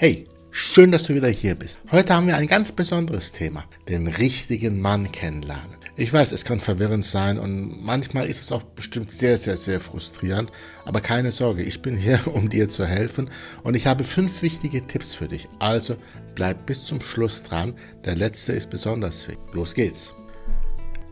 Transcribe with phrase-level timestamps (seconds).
[0.00, 1.80] Hey, schön, dass du wieder hier bist.
[1.90, 5.74] Heute haben wir ein ganz besonderes Thema, den richtigen Mann kennenlernen.
[5.96, 9.80] Ich weiß, es kann verwirrend sein und manchmal ist es auch bestimmt sehr, sehr, sehr
[9.80, 10.52] frustrierend,
[10.84, 13.28] aber keine Sorge, ich bin hier, um dir zu helfen
[13.64, 15.48] und ich habe fünf wichtige Tipps für dich.
[15.58, 15.96] Also
[16.36, 17.74] bleib bis zum Schluss dran,
[18.04, 19.52] der letzte ist besonders wichtig.
[19.52, 20.12] Los geht's.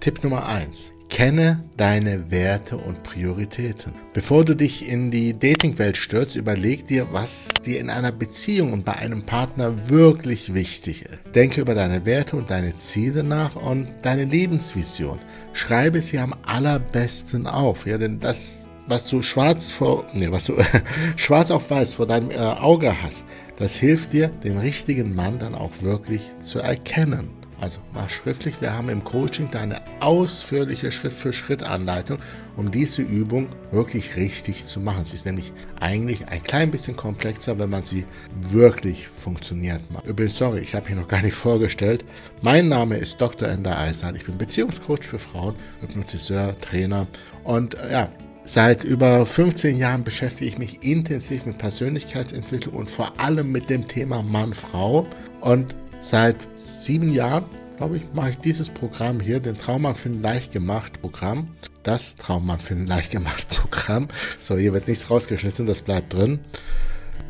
[0.00, 3.92] Tipp Nummer eins: Kenne deine Werte und Prioritäten.
[4.14, 8.84] Bevor du dich in die Datingwelt stürzt, überleg dir, was dir in einer Beziehung und
[8.84, 11.34] bei einem Partner wirklich wichtig ist.
[11.34, 15.18] Denke über deine Werte und deine Ziele nach und deine Lebensvision.
[15.52, 20.54] Schreibe sie am allerbesten auf, ja, denn das, was du schwarz vor, nee, was du
[21.16, 25.56] schwarz auf weiß vor deinem äh, Auge hast, das hilft dir, den richtigen Mann dann
[25.56, 27.39] auch wirklich zu erkennen.
[27.60, 28.60] Also mach schriftlich.
[28.62, 32.18] Wir haben im Coaching da eine ausführliche Schritt-für-Schritt-Anleitung,
[32.56, 35.04] um diese Übung wirklich richtig zu machen.
[35.04, 38.06] Sie ist nämlich eigentlich ein klein bisschen komplexer, wenn man sie
[38.50, 40.06] wirklich funktioniert macht.
[40.06, 42.04] Übrigens, sorry, ich habe mich noch gar nicht vorgestellt.
[42.40, 43.48] Mein Name ist Dr.
[43.48, 44.16] Ender Eisern.
[44.16, 47.06] Ich bin Beziehungscoach für Frauen, Hypnotiseur, Trainer
[47.44, 48.08] und äh, ja,
[48.42, 53.86] Seit über 15 Jahren beschäftige ich mich intensiv mit Persönlichkeitsentwicklung und vor allem mit dem
[53.86, 55.06] Thema Mann-Frau.
[55.40, 57.44] Und Seit sieben Jahren,
[57.76, 61.48] glaube ich, mache ich dieses Programm hier, den Traummann finden leicht gemacht Programm.
[61.82, 64.08] Das Traummann finden leicht gemacht Programm.
[64.38, 66.40] So, hier wird nichts rausgeschnitten, das bleibt drin.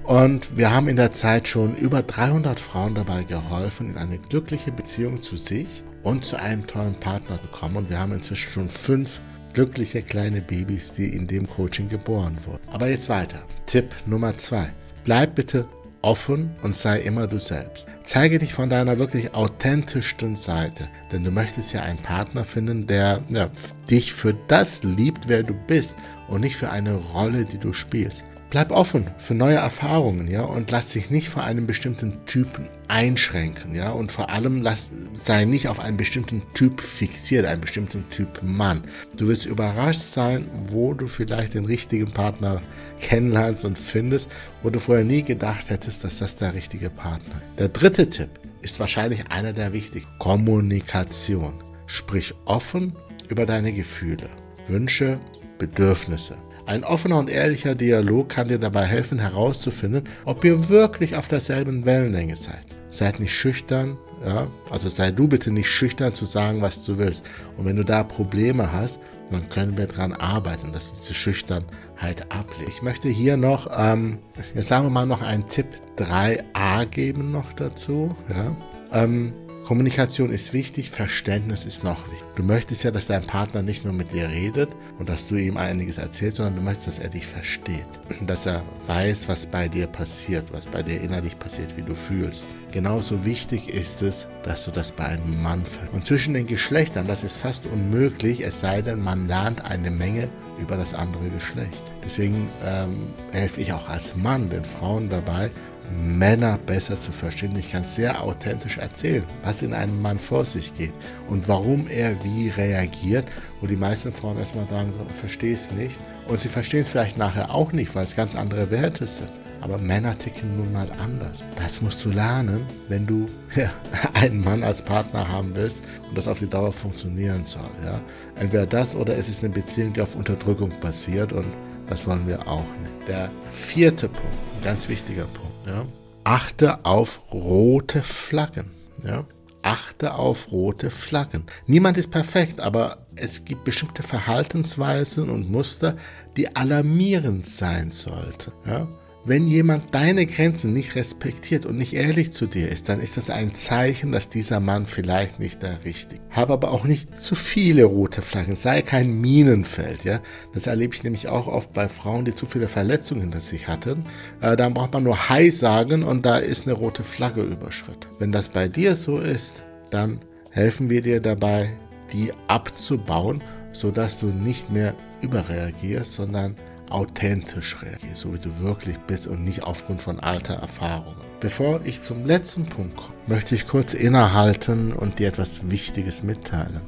[0.05, 4.71] Und wir haben in der Zeit schon über 300 Frauen dabei geholfen, in eine glückliche
[4.71, 7.77] Beziehung zu sich und zu einem tollen Partner zu kommen.
[7.77, 9.21] Und wir haben inzwischen schon fünf
[9.53, 12.63] glückliche kleine Babys, die in dem Coaching geboren wurden.
[12.69, 13.43] Aber jetzt weiter.
[13.67, 14.73] Tipp Nummer zwei.
[15.05, 15.67] Bleib bitte
[16.03, 17.87] offen und sei immer du selbst.
[18.03, 23.23] Zeige dich von deiner wirklich authentischsten Seite, denn du möchtest ja einen Partner finden, der
[23.29, 23.51] ja,
[23.91, 25.97] dich für das liebt, wer du bist
[26.29, 28.25] und nicht für eine Rolle, die du spielst.
[28.51, 33.77] Bleib offen für neue Erfahrungen, ja, und lass dich nicht vor einem bestimmten Typen einschränken,
[33.77, 38.43] ja, und vor allem lass, sei nicht auf einen bestimmten Typ fixiert, einen bestimmten Typ
[38.43, 38.83] Mann.
[39.17, 42.61] Du wirst überrascht sein, wo du vielleicht den richtigen Partner
[43.01, 44.29] kennenlernst und findest,
[44.65, 47.61] wo du vorher nie gedacht hättest, dass das der richtige Partner ist.
[47.61, 48.31] Der dritte Tipp
[48.63, 50.07] ist wahrscheinlich einer der wichtigen.
[50.19, 51.53] Kommunikation.
[51.87, 52.97] Sprich offen
[53.29, 54.29] über deine Gefühle,
[54.67, 55.21] Wünsche,
[55.59, 56.37] Bedürfnisse.
[56.67, 61.85] Ein offener und ehrlicher Dialog kann dir dabei helfen herauszufinden, ob ihr wirklich auf derselben
[61.85, 62.61] Wellenlänge seid.
[62.89, 64.47] Seid nicht schüchtern, ja?
[64.71, 67.25] also sei du bitte nicht schüchtern zu sagen, was du willst.
[67.57, 68.99] Und wenn du da Probleme hast,
[69.31, 72.69] dann können wir daran arbeiten, dass diese Schüchternheit ablegt.
[72.69, 74.19] Ich möchte hier noch, ähm,
[74.55, 75.67] jetzt sagen wir mal noch einen Tipp
[75.97, 78.15] 3a geben noch dazu.
[78.29, 78.57] Ja?
[78.93, 79.33] Ähm,
[79.71, 82.27] Kommunikation ist wichtig, Verständnis ist noch wichtig.
[82.35, 85.57] Du möchtest ja, dass dein Partner nicht nur mit dir redet und dass du ihm
[85.57, 87.87] einiges erzählst, sondern du möchtest, dass er dich versteht.
[88.27, 92.49] Dass er weiß, was bei dir passiert, was bei dir innerlich passiert, wie du fühlst.
[92.73, 95.95] Genauso wichtig ist es, dass du das bei einem Mann verstehst.
[95.95, 100.31] Und zwischen den Geschlechtern, das ist fast unmöglich, es sei denn, man lernt eine Menge
[100.61, 101.81] über das andere Geschlecht.
[102.05, 102.97] Deswegen ähm,
[103.31, 105.53] helfe ich auch als Mann den Frauen dabei,
[105.91, 107.57] Männer besser zu verstehen.
[107.59, 110.93] Ich kann sehr authentisch erzählen, was in einem Mann vor sich geht
[111.29, 113.27] und warum er wie reagiert,
[113.61, 115.99] wo die meisten Frauen erstmal sagen, so, verstehe es nicht.
[116.29, 119.31] Und sie verstehen es vielleicht nachher auch nicht, weil es ganz andere Werte sind.
[119.63, 121.45] Aber Männer ticken nun mal anders.
[121.57, 123.71] Das musst du lernen, wenn du ja,
[124.15, 127.69] einen Mann als Partner haben willst und das auf die Dauer funktionieren soll.
[127.85, 128.01] Ja?
[128.37, 131.47] Entweder das oder es ist eine Beziehung, die auf Unterdrückung basiert und
[131.89, 133.09] das wollen wir auch nicht.
[133.09, 135.87] Der vierte Punkt, ein ganz wichtiger Punkt ja?
[136.25, 138.71] Achte auf rote Flaggen.
[139.05, 139.25] Ja?
[139.63, 141.45] Achte auf rote Flaggen.
[141.67, 145.97] Niemand ist perfekt, aber es gibt bestimmte Verhaltensweisen und Muster,
[146.37, 148.53] die alarmierend sein sollten.
[148.67, 148.89] Ja?
[149.23, 153.29] Wenn jemand deine Grenzen nicht respektiert und nicht ehrlich zu dir ist, dann ist das
[153.29, 156.23] ein Zeichen, dass dieser Mann vielleicht nicht der richtige.
[156.31, 158.57] Habe aber auch nicht zu viele rote Flaggen.
[158.57, 160.21] Sei kein Minenfeld, ja.
[160.55, 164.05] Das erlebe ich nämlich auch oft bei Frauen, die zu viele Verletzungen hinter sich hatten.
[164.41, 168.09] Äh, dann braucht man nur Hi sagen und da ist eine rote Flagge überschritten.
[168.19, 171.69] Wenn das bei dir so ist, dann helfen wir dir dabei,
[172.11, 173.45] die abzubauen,
[173.75, 176.57] sodass du nicht mehr überreagierst, sondern
[176.91, 181.21] authentisch reagierst, so wie du wirklich bist und nicht aufgrund von alter Erfahrungen.
[181.41, 186.81] Bevor ich zum letzten Punkt komme, möchte ich kurz innehalten und dir etwas Wichtiges mitteilen.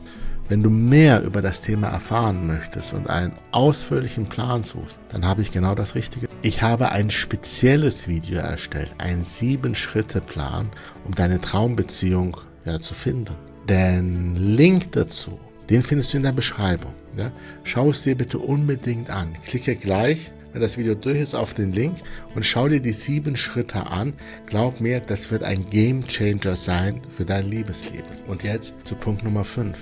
[0.49, 5.41] Wenn du mehr über das Thema erfahren möchtest und einen ausführlichen Plan suchst, dann habe
[5.41, 6.29] ich genau das Richtige.
[6.43, 10.71] Ich habe ein spezielles Video erstellt, einen Sieben-Schritte-Plan,
[11.07, 13.35] um deine Traumbeziehung ja, zu finden.
[13.69, 16.94] Den Link dazu, den findest du in der Beschreibung.
[17.17, 17.32] Ja?
[17.64, 19.37] Schau es dir bitte unbedingt an.
[19.44, 21.97] Klicke gleich wenn das Video durch ist, auf den Link
[22.35, 24.12] und schau dir die sieben Schritte an.
[24.47, 28.19] Glaub mir, das wird ein Game Changer sein für dein Liebesleben.
[28.26, 29.79] Und jetzt zu Punkt Nummer 5.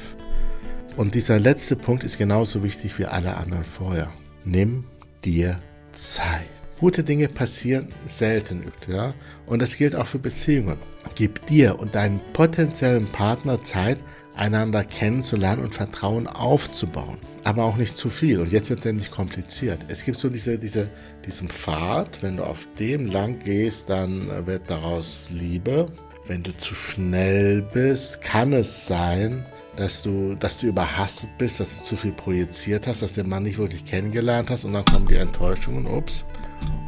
[0.97, 4.13] Und dieser letzte Punkt ist genauso wichtig wie alle anderen vorher.
[4.45, 4.85] Nimm
[5.25, 5.59] dir
[5.93, 6.60] Zeit.
[6.81, 9.13] Gute Dinge passieren selten, ja.
[9.45, 10.79] Und das gilt auch für Beziehungen.
[11.15, 13.99] Gib dir und deinen potenziellen Partner Zeit,
[14.35, 17.19] einander kennenzulernen und Vertrauen aufzubauen.
[17.45, 18.41] Aber auch nicht zu viel.
[18.41, 19.85] Und jetzt wird es endlich kompliziert.
[19.89, 20.89] Es gibt so diese, diese,
[21.27, 25.87] diesen Pfad, wenn du auf dem lang gehst, dann wird daraus Liebe.
[26.27, 29.45] Wenn du zu schnell bist, kann es sein,
[29.77, 33.43] dass du, dass du überhastet bist, dass du zu viel projiziert hast, dass der Mann
[33.43, 36.25] nicht wirklich kennengelernt hast und dann kommen die Enttäuschungen, ups.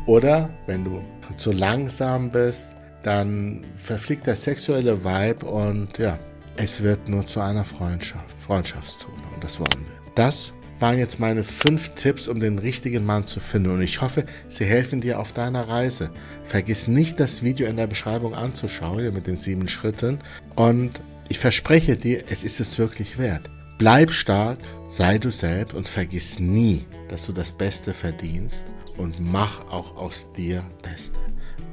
[0.06, 1.02] Oder wenn du
[1.36, 2.72] zu langsam bist,
[3.02, 6.18] dann verfliegt der sexuelle Vibe und ja,
[6.56, 10.12] es wird nur zu einer Freundschaft, Freundschaftszone und das wollen wir.
[10.14, 14.24] Das waren jetzt meine fünf Tipps, um den richtigen Mann zu finden und ich hoffe,
[14.48, 16.10] sie helfen dir auf deiner Reise.
[16.44, 20.18] Vergiss nicht, das Video in der Beschreibung anzuschauen mit den sieben Schritten
[20.56, 23.48] und ich verspreche dir, es ist es wirklich wert.
[23.78, 24.58] Bleib stark,
[24.88, 28.66] sei du selbst und vergiss nie, dass du das Beste verdienst
[28.96, 31.18] und mach auch aus dir Beste.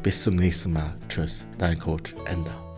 [0.04, 0.98] Bis zum nächsten Mal.
[1.08, 2.69] Tschüss, dein Coach Ender.